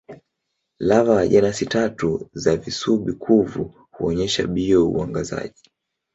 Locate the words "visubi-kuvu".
2.57-3.87